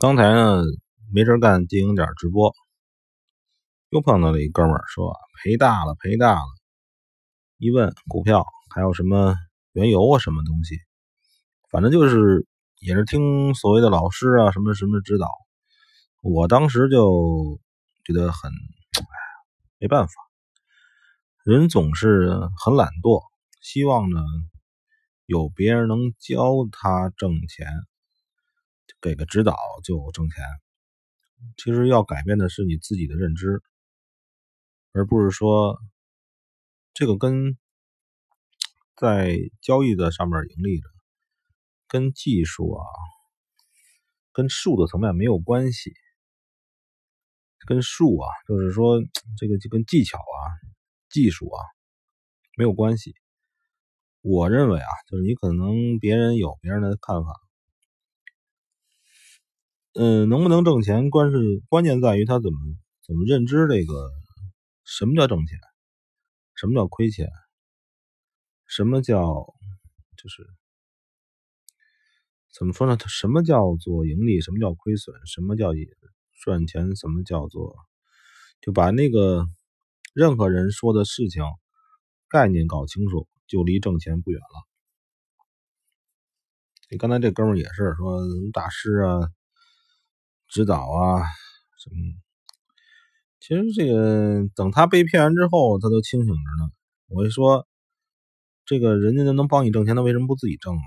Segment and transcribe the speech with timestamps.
[0.00, 0.62] 刚才呢，
[1.12, 2.54] 没事干进行点直播，
[3.90, 6.40] 又碰到了一哥们儿说赔大了，赔大了。
[7.58, 9.36] 一问股票还有什么
[9.72, 10.78] 原油啊，什么东西，
[11.70, 12.46] 反正就是
[12.78, 15.28] 也是听所谓的老师啊，什么什么指导。
[16.22, 17.60] 我当时就
[18.02, 19.04] 觉得很，哎
[19.80, 20.14] 没办法，
[21.44, 23.22] 人总是很懒惰，
[23.60, 24.22] 希望呢
[25.26, 27.68] 有别人能教他挣钱。
[29.00, 30.44] 给个指导就挣钱，
[31.56, 33.62] 其实要改变的是你自己的认知，
[34.92, 35.78] 而不是说
[36.92, 37.56] 这个跟
[38.96, 40.88] 在交易的上面盈利的，
[41.88, 42.84] 跟技术啊，
[44.32, 45.92] 跟术的层面没有关系，
[47.66, 49.00] 跟术啊，就是说
[49.38, 50.38] 这个就跟技巧啊、
[51.08, 51.64] 技术啊
[52.56, 53.14] 没有关系。
[54.22, 57.32] 我认为啊，就是你可能别人有别人的看法。
[59.92, 62.58] 嗯，能不能挣钱，关是关键在于他怎么
[63.04, 64.08] 怎么认知这个
[64.84, 65.58] 什么叫挣钱，
[66.54, 67.28] 什么叫亏钱，
[68.66, 69.52] 什么叫
[70.16, 70.46] 就是
[72.56, 72.96] 怎么说呢？
[72.96, 75.72] 他什么叫做盈利，什么叫亏损，什么叫
[76.40, 77.74] 赚钱，什么叫做
[78.60, 79.44] 就把那个
[80.14, 81.42] 任何人说的事情
[82.28, 84.68] 概念搞清楚，就离挣钱不远了。
[86.90, 88.20] 你刚才这哥们也是说
[88.52, 89.32] 大师啊。
[90.50, 91.22] 指导啊，
[91.78, 91.96] 什么？
[93.38, 96.70] 其实这个等他被骗完之后，他都清醒着呢。
[97.06, 97.66] 我就说，
[98.66, 100.82] 这个人家能帮你挣钱，他为什么不自己挣啊？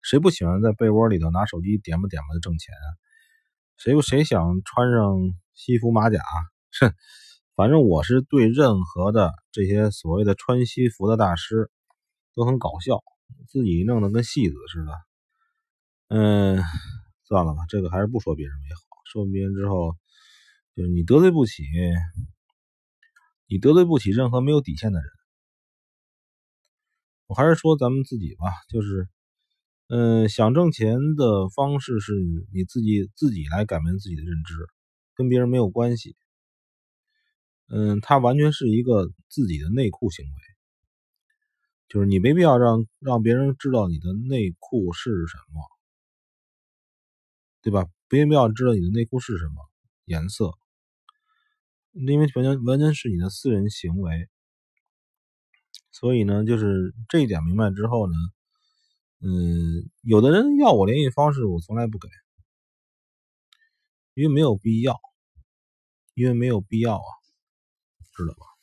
[0.00, 2.86] 谁不喜欢在被窝里头拿手机点吧点吧的挣钱啊？
[3.76, 5.16] 谁不谁想穿上
[5.54, 6.20] 西服马甲？
[6.80, 6.94] 哼，
[7.56, 11.68] 反正我是对任何的这些所谓的穿西服的大师
[12.34, 13.02] 都很搞笑，
[13.48, 14.92] 自己弄得跟戏子似的。
[16.08, 16.62] 嗯。
[17.26, 18.80] 算了吧，这个还是不说别人为好。
[19.12, 19.96] 说别人之后，
[20.76, 21.64] 就是你得罪不起，
[23.48, 25.08] 你得罪不起任何没有底线的人。
[27.26, 29.08] 我还是说咱们自己吧，就是，
[29.88, 32.12] 嗯，想挣钱的方式是
[32.52, 34.54] 你自己自己来改变自己的认知，
[35.16, 36.14] 跟别人没有关系。
[37.68, 40.32] 嗯，它完全是一个自己的内裤行为，
[41.88, 45.75] 就是你没必要让让别人知道你的内裤是什么。
[47.66, 47.84] 对吧？
[48.08, 49.54] 没必要知道你的内裤是什么
[50.04, 50.52] 颜色，
[51.90, 54.28] 因为完全完全是你的私人行为。
[55.90, 58.14] 所以呢，就是这一点明白之后呢，
[59.18, 62.08] 嗯，有的人要我联系方式，我从来不给，
[64.14, 64.96] 因为没有必要，
[66.14, 67.10] 因为没有必要啊，
[68.16, 68.55] 知道吧？